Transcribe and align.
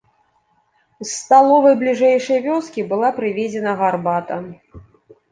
З 1.01 1.07
сталовай 1.17 1.75
бліжэйшай 1.81 2.39
вёскі 2.47 2.85
была 2.93 3.09
прывезена 3.19 3.75
гарбата. 3.83 4.39